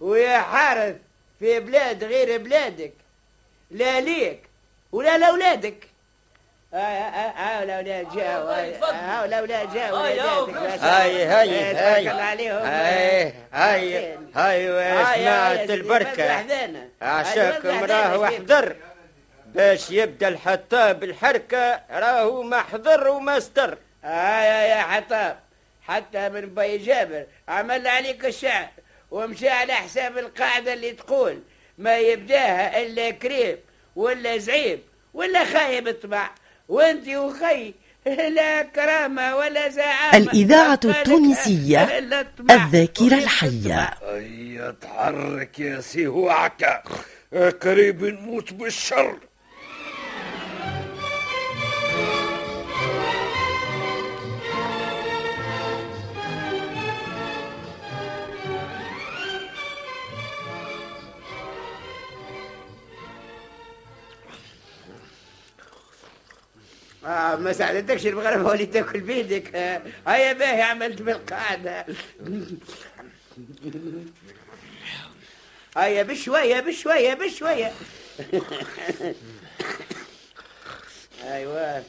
ويا 0.00 0.38
حارث 0.38 0.96
في 1.38 1.60
بلاد 1.60 2.04
غير 2.04 2.38
بلادك 2.38 2.92
لا 3.70 4.00
ليك 4.00 4.42
ولا 4.92 5.18
لأولادك. 5.18 5.88
آه، 6.74 6.76
آه، 6.76 6.80
آه، 6.80 7.62
الاولاد 7.62 8.14
جاوا 8.14 8.50
آه، 8.90 9.24
الاولاد 9.24 9.74
جاوا 9.74 9.98
هاي. 9.98 10.20
هاي 11.24 11.26
آه، 11.26 11.72
هاي. 11.94 12.08
هاي 13.52 14.12
هاي 14.34 14.68
هاي 14.68 15.28
آه، 15.28 15.64
البركة. 15.64 16.10
مزحزانة. 16.24 16.88
عشاكم 17.02 17.84
راهو. 17.84 18.24
احضر 18.24 18.76
باش 19.46 19.90
يبدأ 19.90 20.28
الحطاب 20.28 21.04
الحركة 21.04 21.80
راهو 21.90 22.42
محضر 22.42 23.08
ومستر. 23.08 23.78
آه 24.04 24.40
يا 24.42 24.62
يا 24.76 24.82
حطاب. 24.82 25.36
حتى 25.82 26.28
من 26.28 26.54
بي 26.54 26.78
جابر. 26.78 27.26
عمل 27.48 27.86
عليك 27.86 28.24
الشعر 28.24 28.68
ومشى 29.10 29.48
على 29.48 29.72
حساب 29.72 30.18
القاعدة 30.18 30.72
اللي 30.72 30.90
تقول 30.90 31.42
ما 31.78 31.98
يبداها 31.98 32.82
إلا 32.82 33.10
كريم 33.10 33.56
ولا 33.96 34.38
زعيم 34.38 34.80
ولا 35.14 35.44
خايب 35.44 35.90
طبع. 36.02 36.30
وأنت 36.68 37.08
وخي 37.08 37.74
لا 38.36 38.62
كرامة 38.62 39.36
ولا 39.36 39.68
زعامة. 39.68 40.16
الإذاعة 40.16 40.80
التونسية. 40.84 41.98
الذاكرة 42.50 43.14
الحية. 43.14 43.90
هيا 44.02 44.74
تحرك 44.80 45.58
يا 45.58 45.80
سي 45.80 46.06
وعكا 46.06 46.82
قريب 47.62 48.04
نموت 48.04 48.52
بالشر. 48.52 49.18
آه 67.32 67.36
ما 67.36 67.52
ساعدتكش 67.52 68.06
المغرب 68.06 68.46
ولي 68.46 68.66
تاكل 68.66 69.00
بيدك. 69.00 69.54
آه، 69.54 69.82
هيا 70.08 70.32
باهي 70.32 70.62
عملت 70.62 71.02
بالقاعدة 71.02 71.86
هيا 75.76 76.02
بشوية 76.02 76.60
بشوية 76.60 77.14
بشوية. 77.14 77.72
أيوه. 81.24 81.84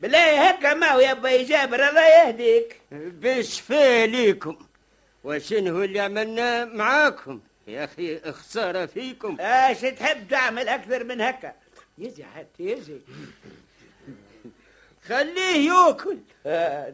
بالله 0.00 0.48
هكا 0.48 0.74
ما 0.74 0.86
هو 0.86 1.00
يا 1.00 1.12
باي 1.12 1.44
جابر 1.44 1.88
الله 1.88 2.06
يهديك. 2.08 2.80
بشفاء 2.92 4.06
ليكم. 4.06 4.58
وشنو 5.24 5.84
اللي 5.84 6.00
عملناه 6.00 6.64
معاكم؟ 6.64 7.40
يا 7.66 7.84
أخي 7.84 8.32
خسارة 8.32 8.86
فيكم. 8.86 9.36
اش 9.40 9.80
تحب 9.80 10.28
تعمل 10.28 10.68
أكثر 10.68 11.04
من 11.04 11.20
هكا. 11.20 11.52
يزي 11.98 12.24
حتى 12.24 12.62
يزي. 12.62 12.98
خليه 15.10 15.70
ياكل. 15.70 16.18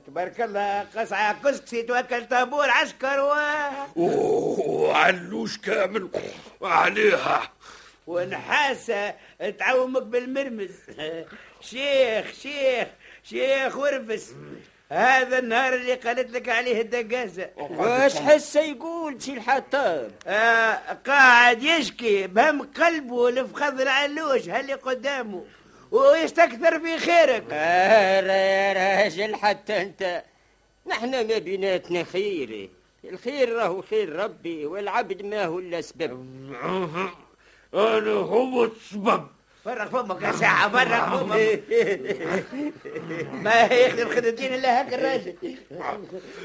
تبارك 0.06 0.40
الله 0.40 0.86
قصعة 0.96 1.42
كسكسي 1.42 1.82
توكل 1.82 2.28
طابور 2.28 2.70
عسكر 2.70 3.20
و... 3.20 3.34
وعلوش 3.96 5.58
كامل. 5.58 6.08
عليها. 6.62 7.52
ونحاسة 8.06 9.14
تعومك 9.58 10.02
بالمرمز. 10.02 10.70
شيخ 11.60 12.32
شيخ 12.42 12.88
شيخ 13.22 13.76
ورفس. 13.76 14.34
هذا 14.92 15.38
النهار 15.38 15.74
اللي 15.74 15.94
قالت 15.94 16.30
لك 16.30 16.48
عليه 16.48 16.80
الدقازة 16.80 17.50
واش 17.56 18.16
حس 18.16 18.56
يقول 18.56 19.22
سي 19.22 19.32
الحطاب؟ 19.32 20.12
آه 20.26 20.78
قاعد 21.06 21.62
يشكي 21.62 22.26
بهم 22.26 22.62
قلبه 22.62 23.30
لفخذ 23.30 23.80
العلوش 23.80 24.48
هاللي 24.48 24.74
قدامه 24.74 25.44
ويستكثر 25.90 26.80
في 26.80 26.98
خيرك. 26.98 27.44
آه 27.52 28.20
يا 28.20 29.02
راجل 29.02 29.36
حتى 29.36 29.82
انت. 29.82 30.22
نحن 30.86 31.10
ما 31.10 31.38
بيناتنا 31.38 32.04
خير 32.04 32.68
الخير 33.04 33.52
راهو 33.52 33.82
خير 33.82 34.16
ربي 34.16 34.66
والعبد 34.66 35.22
ما 35.22 35.44
هو 35.44 35.58
إلا 35.58 35.80
سبب. 35.80 36.26
أنا 37.74 38.10
هو 38.12 38.64
السبب. 38.64 39.26
فرق 39.64 39.88
فمك 39.88 40.22
يا 40.22 40.32
ساعة 40.32 40.68
فرق 40.68 41.16
فمك. 41.16 41.62
ما 43.32 43.62
يخدم 43.62 44.08
خدمتين 44.08 44.54
إلا 44.54 44.82
هكا 44.82 44.94
الراجل. 44.94 45.34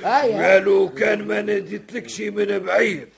هيا 0.03 0.53
قالوا 0.53 0.89
كان 0.89 1.27
ما 1.27 1.41
ناديتلكش 1.41 2.21
من 2.21 2.59
بعيد. 2.59 3.09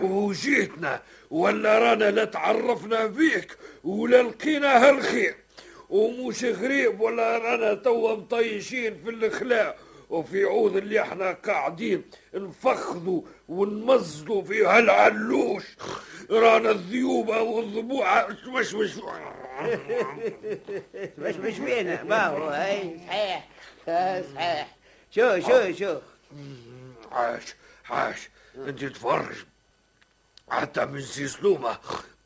وجيتنا 0.00 1.02
ولا 1.30 1.78
رانا 1.78 2.10
لا 2.10 2.24
تعرفنا 2.24 3.08
فيك 3.08 3.56
ولا 3.84 4.22
لقينا 4.22 4.88
هالخير. 4.88 5.34
ومش 5.90 6.44
غريب 6.44 7.00
ولا 7.00 7.38
رانا 7.38 7.74
توا 7.74 8.14
مطيشين 8.14 9.02
في 9.04 9.10
الاخلاق 9.10 9.76
وفي 10.10 10.44
عوض 10.44 10.76
اللي 10.76 11.00
إحنا 11.00 11.32
قاعدين 11.32 12.04
نفخذوا 12.34 13.22
ونمزلوا 13.48 14.42
في 14.42 14.64
هالعلوش. 14.66 15.64
رانا 16.30 16.70
الذيوبة 16.70 17.42
والضبوعة 17.42 18.26
مش 18.26 18.74
مش 18.74 18.96
مش 21.18 21.34
مش 21.36 21.54
فينا 21.54 22.02
ما 22.02 22.26
هو 22.26 22.48
هاي 22.48 22.98
صحيح. 23.08 23.48
آه، 23.88 24.24
صحيح. 24.34 24.76
شو 25.10 25.40
شو 25.40 25.72
شو؟ 25.72 25.98
عاش 27.12 27.54
عاش. 27.90 28.28
انت 28.56 28.84
تفرج. 28.84 29.36
حتى 30.50 30.84
من 30.86 31.00
سي 31.00 31.28
سلومة 31.28 31.78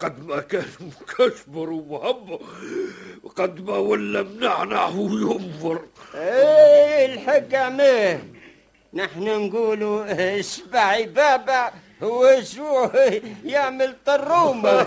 قد 0.03 0.27
ما 0.27 0.41
كان 0.41 0.65
مكشبر 0.81 1.71
ومهبر 1.71 2.41
وقد 3.23 3.61
ما 3.61 3.77
ولا 3.79 4.23
منعنع 4.23 4.87
وينفر 4.89 5.81
إيه 6.15 7.07
الحق 7.15 7.55
عماه 7.55 8.19
نحن 8.95 9.25
نقولوا 9.47 10.05
اشبعي 10.41 11.07
بابا 11.07 11.71
هو 12.03 12.43
شو؟ 12.43 12.89
يعمل 13.45 13.97
طرومه 14.07 14.87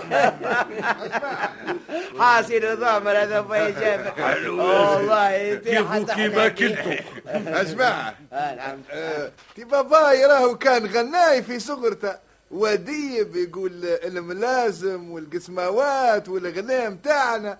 حاصل 2.18 2.76
ضامر 2.80 3.10
هذا 3.22 4.12
حلو. 4.16 4.58
والله 4.58 5.54
كيفو 5.54 6.04
كيما 6.04 6.48
كنتو 6.48 6.90
أسمع. 7.26 8.14
آه، 8.32 8.54
نعم. 8.54 8.78
آه، 8.90 9.32
تي 9.54 9.64
باباي 9.64 10.26
راهو 10.26 10.58
كان 10.58 10.86
غناي 10.86 11.42
في 11.42 11.58
صغرته 11.58 12.25
وديب 12.50 13.36
يقول 13.36 13.84
الملازم 13.84 15.10
والقسماوات 15.10 16.28
والغناء 16.28 16.90
متاعنا. 16.90 17.58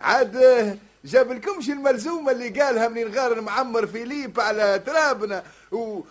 عاد 0.00 0.36
آه، 0.36 0.76
جاب 1.04 1.32
لكمش 1.32 1.68
الملزومة 1.70 2.32
اللي 2.32 2.48
قالها 2.48 2.88
من 2.88 3.14
غار 3.14 3.40
معمر 3.40 3.86
فيليب 3.86 4.40
على 4.40 4.82
ترابنا 4.86 5.42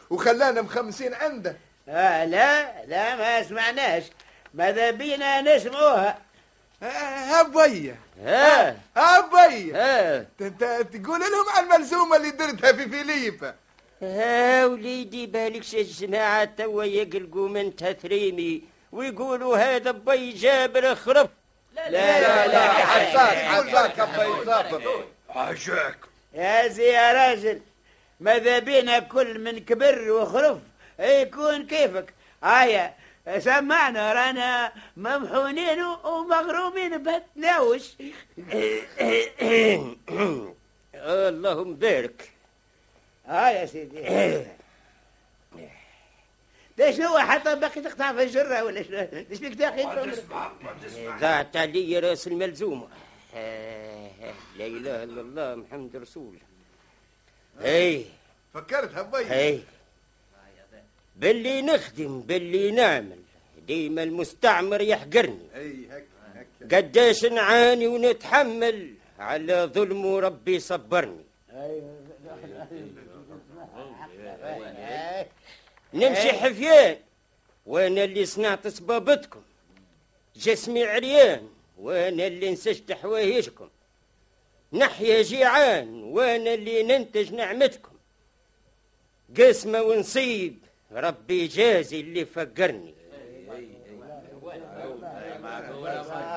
وخلانا 0.09 0.61
مخمسين 0.61 1.13
عنده. 1.13 1.55
آه 1.89 2.25
لا 2.25 2.85
لا 2.85 3.15
ما 3.15 3.43
سمعناش. 3.43 4.03
ماذا 4.53 4.91
بينا 4.91 5.41
نسمعوها؟ 5.41 6.17
آه، 6.83 6.85
هبية. 6.85 7.99
ها 8.25 8.77
هبية. 8.97 9.75
ها 9.75 10.25
انت 10.41 10.63
تقول 10.93 11.19
لهم 11.19 11.49
على 11.55 11.65
الملزومة 11.65 12.15
اللي 12.15 12.31
درتها 12.31 12.71
في 12.71 12.89
فيليب 12.89 13.53
ها 14.01 14.65
وليدي 14.65 15.25
بالك 15.25 15.63
الجماعة 15.73 16.45
توا 16.45 16.83
يقلقوا 16.83 17.49
من 17.49 17.75
تثريمي 17.75 18.61
ويقولوا 18.91 19.57
هذا 19.57 19.91
بي 19.91 20.31
جابر 20.31 20.95
خرب. 20.95 21.29
لا 21.75 21.89
لا 21.89 22.47
لا 22.47 22.67
حساك 22.73 23.37
حساك 23.37 23.99
أبا 23.99 24.23
يصابر 24.23 25.05
عاشاك 25.29 25.97
يا 26.33 26.67
زي 26.67 26.83
يا 26.83 27.13
راجل 27.13 27.61
ماذا 28.19 28.59
بينا 28.59 28.99
كل 28.99 29.39
من 29.39 29.59
كبر 29.59 30.11
وخرف؟ 30.11 30.57
يكون 30.99 31.67
كيفك؟ 31.67 32.13
هيا 32.43 32.93
سمعنا 33.39 34.13
رانا 34.13 34.71
ممحونين 34.97 35.83
ومغرومين 35.83 37.03
بهالتناوش 37.03 37.83
اللهم 40.95 41.75
بارك. 41.75 42.30
ها 43.25 43.51
يا 43.51 43.65
سيدي. 43.65 44.01
ده 46.77 46.91
شنو 46.91 47.17
حتى 47.17 47.55
باقي 47.55 47.81
تقطع 47.81 48.13
في 48.13 48.23
الجرة 48.23 48.63
ولا 48.63 48.83
شنو؟ 48.83 48.97
إيش 49.31 49.39
بيك 49.39 49.55
تاخذ 49.55 50.21
ضاعت 51.19 51.57
علي 51.57 51.99
رأس 51.99 52.27
الملزومة. 52.27 52.87
آه، 53.35 54.09
لا 54.57 54.65
إله 54.65 55.03
إلا 55.03 55.21
الله 55.21 55.55
محمد 55.55 55.95
رسول. 55.95 56.37
هي. 57.59 58.03
فكرت 58.53 58.95
هبية 58.95 59.33
هي. 59.33 59.59
باللي 61.15 61.61
نخدم 61.61 62.21
باللي 62.21 62.71
نعمل. 62.71 63.19
ديما 63.67 64.03
المستعمر 64.03 64.81
يحقرني. 64.81 65.47
اي 65.55 65.85
هك 65.91 66.05
هك 66.35 66.73
قداش 66.73 67.25
نعاني 67.25 67.87
ونتحمل. 67.87 68.93
على 69.19 69.69
ظلمه 69.73 70.19
ربي 70.19 70.59
صبرني. 70.59 71.23
نمشي 75.93 76.31
حفيان 76.31 76.97
وأنا 77.65 78.03
اللي 78.03 78.25
صنعت 78.25 78.67
صبابتكم. 78.67 79.41
جسمي 80.35 80.83
عريان 80.83 81.49
وأنا 81.77 82.27
اللي 82.27 82.51
نسجت 82.51 82.91
حوايجكم. 82.91 83.69
نحيا 84.73 85.21
جيعان 85.21 86.03
وأنا 86.03 86.53
اللي 86.53 86.83
ننتج 86.83 87.33
نعمتكم. 87.33 87.91
قسمة 89.37 89.81
ونصيب 89.81 90.59
ربي 90.91 91.47
جازي 91.47 91.99
اللي 91.99 92.25
فقرني. 92.25 92.93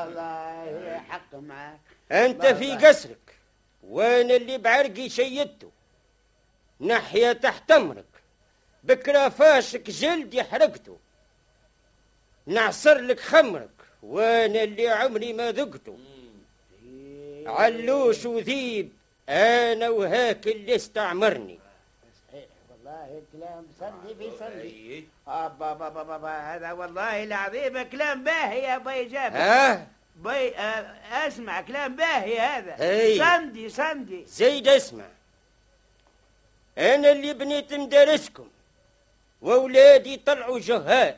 الله 0.04 0.98
حق 1.08 1.34
معك 1.34 1.80
انت 2.12 2.46
في 2.46 2.72
قصرك 2.72 3.36
وأنا 3.82 4.36
اللي 4.36 4.58
بعرقي 4.58 5.08
شيدته. 5.08 5.70
ناحية 6.80 7.32
تحت 7.32 7.70
أمرك. 7.70 8.13
بكرافاشك 8.84 9.90
جلدي 9.90 10.42
حرقته 10.42 10.98
نعصر 12.46 12.98
لك 12.98 13.20
خمرك 13.20 13.70
وأنا 14.02 14.62
اللي 14.62 14.88
عمري 14.88 15.32
ما 15.32 15.52
ذقته. 15.52 15.98
علوش 17.46 18.24
وذيب 18.24 18.92
أنا 19.28 19.88
وهاك 19.88 20.46
اللي 20.46 20.74
استعمرني. 20.74 21.58
والله 22.70 23.22
الكلام 23.22 23.66
صلي 23.80 24.14
في 24.14 24.30
صلي 24.38 25.04
أبا 25.28 25.72
بابا 25.72 26.02
بابا 26.02 26.38
هذا 26.38 26.72
والله 26.72 27.24
العظيم 27.24 27.82
كلام 27.82 28.24
باهي 28.24 28.62
يا 28.62 28.78
بي 28.78 29.04
جابر 29.04 29.36
ها؟ 29.36 29.86
آه 30.26 31.26
أسمع 31.26 31.60
كلام 31.60 31.96
باهي 31.96 32.40
هذا. 32.40 32.76
أي. 32.80 33.18
صندي 33.18 33.68
صندي 33.68 34.24
زيد 34.26 34.68
اسمع. 34.68 35.04
أنا 36.78 37.12
اللي 37.12 37.34
بنيت 37.34 37.74
مدارسكم. 37.74 38.48
وأولادي 39.44 40.16
طلعوا 40.16 40.58
جهال. 40.58 41.16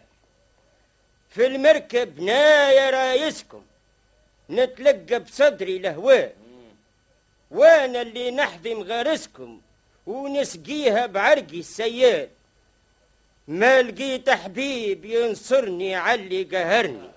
في 1.30 1.46
المركب 1.46 2.20
نايا 2.20 2.90
رايسكم. 2.90 3.62
نتلقى 4.50 5.18
بصدري 5.18 5.76
الهواء 5.76 6.34
وأنا 7.50 8.00
اللي 8.02 8.30
نحذم 8.30 8.82
غارسكم 8.82 9.60
ونسقيها 10.06 11.06
بعرقي 11.06 11.58
السيال. 11.58 12.28
ما 13.48 13.82
لقيت 13.82 14.30
حبيب 14.30 15.04
ينصرني 15.04 16.14
اللي 16.14 16.42
قهرني. 16.42 17.10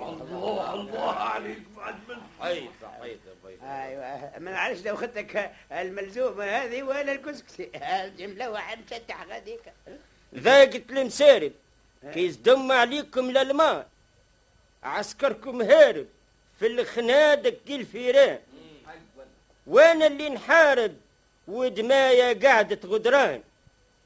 الله 0.00 0.74
الله 0.74 1.12
عليك 1.12 1.62
بعد 1.76 1.94
يا 3.26 3.34
بي 3.44 3.58
أيوه 3.62 4.38
ما 4.38 4.50
نعرفش 4.50 4.82
لو 4.86 4.96
خدتك 4.96 5.52
الملزومه 5.72 6.44
هذه 6.44 6.82
ولا 6.82 7.12
الكسكسي. 7.12 7.70
الجمله 7.74 8.50
واحد 8.50 8.78
مشتح 8.78 9.26
غاديك 9.26 9.60
ذاقت 10.34 10.90
المسارب. 10.90 11.52
كيس 12.14 12.36
دم 12.36 12.72
عليكم 12.72 13.30
للماء 13.30 13.88
عسكركم 14.82 15.62
هارب. 15.62 16.06
في 16.58 16.66
الخنادق 16.66 17.58
الفيران. 17.68 18.38
وأنا 19.66 20.06
اللي 20.06 20.28
نحارب 20.28 20.96
ودمايا 21.48 22.48
قعدت 22.48 22.86
غدران. 22.86 23.42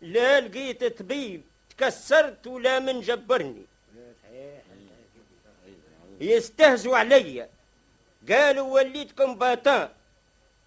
لا 0.03 0.41
لقيت 0.41 0.85
طبيب 0.85 1.43
تكسرت 1.71 2.47
ولا 2.47 2.79
من 2.79 3.01
جبرني. 3.01 3.65
يستهزوا 6.21 6.97
عليا. 6.97 7.49
قالوا 8.31 8.75
وليتكم 8.75 9.35
باطان 9.35 9.89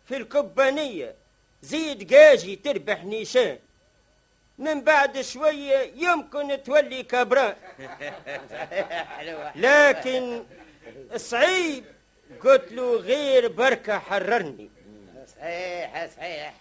في 0.05 0.17
الكبانية 0.17 1.15
زيد 1.61 2.13
قاجي 2.13 2.55
تربح 2.55 3.03
نيشان. 3.03 3.59
من 4.57 4.81
بعد 4.81 5.21
شوية 5.21 5.93
يمكن 5.95 6.63
تولي 6.63 7.03
كبران 7.03 7.55
لكن 9.55 10.43
صعيب. 11.15 11.83
قلت 12.43 12.71
له 12.71 12.95
غير 12.95 13.47
بركة 13.47 13.99
حررني. 13.99 14.69
صحيح 15.27 16.05
صحيح. 16.05 16.53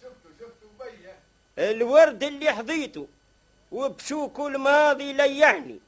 شفتوا 0.00 0.30
شفتوا 0.40 0.70
بيا 0.78 1.70
الورد 1.70 2.22
اللي 2.22 2.52
حظيته 2.52 3.06
وبشوكه 3.72 4.46
الماضي 4.46 5.12
ليعني. 5.12 5.80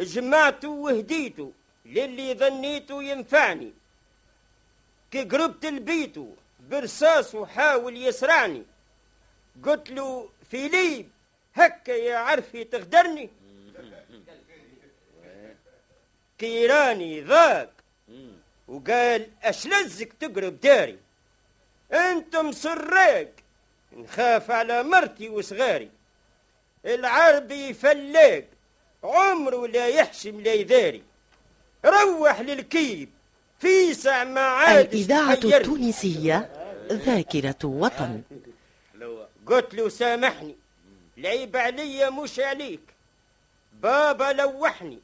جمعته 0.00 0.68
وهديته 0.68 1.52
للي 1.84 2.34
ظنيته 2.34 3.02
ينفعني. 3.02 3.72
كي 5.10 5.24
قربت 5.24 5.66
لبيته 5.66 6.36
برصاص 6.60 7.34
وحاول 7.34 7.96
يسرعني. 7.96 8.62
قلت 9.62 9.90
له 9.90 10.28
فيليب 10.50 11.08
هكا 11.54 11.92
يا 11.92 12.16
عرفي 12.16 12.64
تغدرني. 12.64 13.30
كيراني 16.38 17.20
ذاك. 17.20 17.70
وقال 18.68 19.28
أشلزك 19.42 20.12
تقرب 20.12 20.60
داري 20.60 20.98
أنتم 21.92 22.52
سراق 22.52 23.32
نخاف 23.96 24.50
على 24.50 24.82
مرتي 24.82 25.28
وصغاري 25.28 25.90
العربي 26.86 27.74
فلاق 27.74 28.44
عمره 29.04 29.66
لا 29.66 29.88
يحشم 29.88 30.40
لا 30.40 30.52
يداري 30.52 31.02
روح 31.84 32.40
للكيب 32.40 33.08
في 33.58 33.94
ساعة 33.94 34.24
ما 34.24 34.40
عاد 34.40 34.94
الإذاعة 34.94 35.32
التونسية 35.44 36.50
ذاكرة 36.92 37.64
وطن. 37.64 38.22
قلت 39.46 39.74
له 39.74 39.88
سامحني. 39.88 40.56
العيب 41.18 41.56
عليا 41.56 42.10
مش 42.10 42.40
عليك. 42.40 42.80
بابا 43.72 44.32
لوحني 44.32 44.98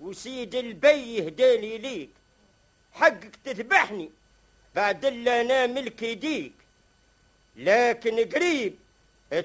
وسيد 0.00 0.54
البي 0.54 1.16
يهدالي 1.16 1.78
ليك. 1.78 2.10
حقك 2.92 3.36
تذبحني 3.44 4.10
بعد 4.74 5.04
اللي 5.04 5.40
أنا 5.40 5.66
ملك 5.66 6.02
يديك. 6.02 6.52
لكن 7.56 8.28
قريب 8.28 8.74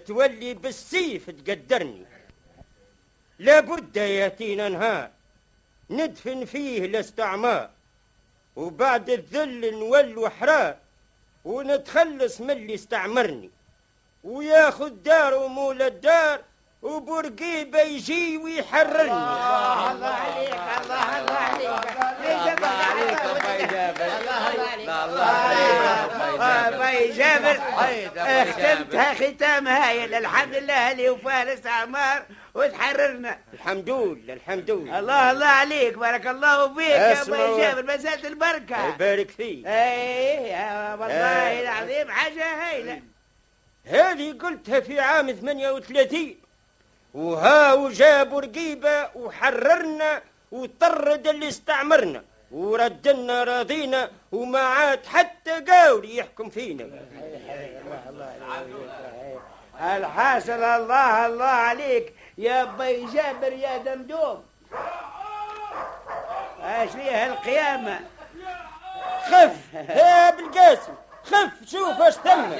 تولي 0.05 0.53
بالسيف 0.53 1.29
تقدرني. 1.29 2.05
لابد 3.39 3.97
ياتينا 3.97 4.69
نهار 4.69 5.11
ندفن 5.89 6.45
فيه 6.45 6.85
الاستعمار. 6.85 7.69
وبعد 8.55 9.09
الذل 9.09 9.71
نولوا 9.71 10.29
حرار 10.29 10.77
ونتخلص 11.45 12.41
من 12.41 12.51
اللي 12.51 12.73
استعمرني. 12.73 13.49
وياخد 14.25 15.03
داره 15.03 15.47
مول 15.47 15.81
الدار 15.81 16.39
وبرقيبه 16.81 17.79
يجي 17.81 18.37
ويحررني 18.37 19.11
الله 19.11 20.07
عليك 20.07 20.53
الله 20.83 21.19
الله 21.19 21.33
عليك 21.33 22.57
الله 22.57 22.67
عليك 22.67 23.21
باي 23.43 23.65
جابر 23.65 24.05
الله 24.05 24.33
عليك 24.33 24.89
الله 26.33 26.77
باي 26.77 27.11
جابر 27.11 27.59
ختمتها 28.51 29.13
ختام 29.13 29.67
هايل 29.67 30.13
الحمد 30.13 30.55
لله 30.55 30.91
اللي 30.91 31.09
وفارس 31.09 31.65
اعمار 31.67 32.25
وتحررنا 32.53 33.37
الحمد 33.53 33.89
لله 33.89 34.33
الحمد 34.33 34.71
لله 34.71 34.99
الله 34.99 35.31
الله 35.31 35.45
عليك 35.47 35.97
بارك 35.97 36.27
الله 36.27 36.73
فيك 36.73 36.87
يا 36.89 37.23
باي 37.23 37.57
جابر 37.61 37.83
مسألة 37.97 38.27
البركة 38.27 38.87
يبارك 38.87 39.31
فيك 39.31 39.65
إيه 39.67 40.91
والله. 40.95 41.61
العظيم 41.61 42.11
حاجة 42.11 42.69
هايلة 42.69 43.01
هذه 43.87 44.37
قلتها 44.41 44.79
في 44.79 44.99
عام 44.99 45.31
38 45.31 46.35
وها 47.13 47.73
وجابوا 47.73 48.41
رقيبة 48.41 49.09
وحررنا 49.15 50.21
وطرد 50.51 51.27
اللي 51.27 51.47
استعمرنا. 51.47 52.23
وردنا 52.51 53.43
راضينا 53.43 54.09
وما 54.31 54.59
عاد 54.59 55.05
حتى 55.05 55.51
قاولي 55.51 56.17
يحكم 56.17 56.49
فينا. 56.49 56.85
الحاصل 59.81 60.51
الله 60.51 61.25
الله 61.25 61.45
عليك. 61.45 62.13
يا 62.37 62.63
بي 62.63 63.05
جابر 63.05 63.53
يا 63.53 63.77
دمدوم. 63.77 64.43
إيش 66.63 66.91
فيها 66.91 67.27
القيامة. 67.27 67.99
خف. 69.25 69.73
يا 69.73 70.29
بالقاسم 70.29 70.93
خف 71.23 71.51
شوف 71.65 72.01
اش 72.01 72.15
تم 72.15 72.55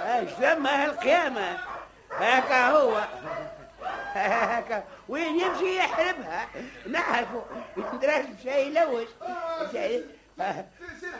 إيش 0.00 0.30
ثم 0.30 0.66
القيامة. 0.66 1.58
هكا 2.18 2.70
هو. 2.70 3.00
هكا. 4.14 4.82
وين 5.08 5.40
يمشي 5.40 5.76
يحربها؟ 5.76 6.46
نعرفه. 6.86 7.42
يدرس 7.76 8.24
شيء 8.42 8.66
يلوش. 8.66 9.08
يصير 9.62 10.04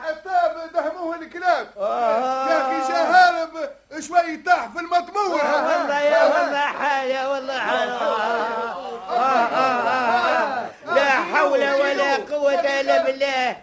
حتى 0.02 0.70
دهموه 0.74 1.16
الكلاب. 1.16 1.68
آه. 1.78 2.50
يا 2.50 2.60
أخي 2.80 2.92
شهارب 2.92 3.70
شوي 4.00 4.36
طاح 4.36 4.68
في 4.68 4.78
المطمور 4.78 5.40
آه 5.42 5.78
والله 5.78 6.00
يا 6.00 6.24
والله 6.24 6.58
حال 6.66 7.10
يا 7.10 7.26
والله 7.26 7.58
حال 7.58 7.88
آه. 7.88 8.72
آه. 9.10 9.16
آه. 9.16 9.88
آه. 9.88 10.66
لا 10.94 11.10
حول 11.10 11.50
ولا 11.60 12.16
قوة 12.16 12.80
إلا 12.80 13.02
بالله. 13.02 13.56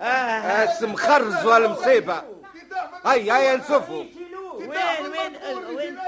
آه. 0.00 0.64
اسم 0.64 0.96
خرز 0.96 1.46
والمصيبة. 1.46 2.22
هيا 3.06 3.34
هيا 3.36 3.56
نشوفوا 3.56 4.04
وين 4.72 5.10
وين 5.10 5.66
وين 5.76 5.98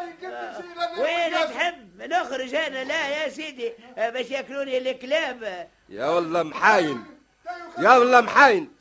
وين 0.99 1.33
تحب 1.33 2.03
نخرج 2.03 2.55
أنا. 2.55 2.85
لا 2.85 3.09
يا 3.09 3.29
سيدي 3.29 3.73
آه، 3.99 4.11
باش 4.11 4.31
ياكلوني 4.31 4.79
الكلاب. 4.79 5.69
يا 5.89 6.07
والله 6.07 6.43
محاين. 6.43 7.05
يا 7.79 7.91
والله 7.91 8.21
محاين. 8.21 8.73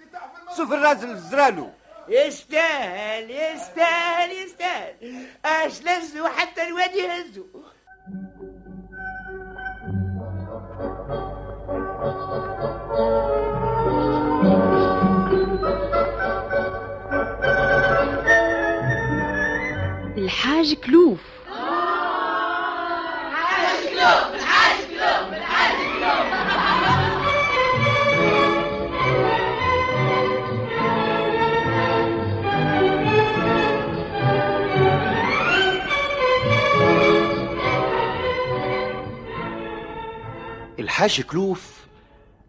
شوف 0.58 0.74
الراجل 0.74 1.10
الزرالو. 1.10 1.69
يستاهل 2.08 3.32
يستاهل 3.32 4.32
يستاهل. 4.32 5.26
اش 5.46 5.82
لزوا 5.82 6.28
حتى 6.28 6.63
الواد 6.63 6.96
الحاج 20.43 20.73
كلوف. 20.73 21.19
الحاج 40.79 41.21
كلوف 41.21 41.86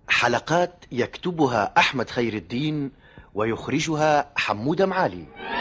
حلقات 0.09 0.85
يكتبها 0.93 1.73
أحمد 1.79 2.11
خير 2.11 2.35
الدين 2.35 2.91
ويخرجها 3.35 4.31
حمودة 4.37 4.87
معالي. 4.87 5.54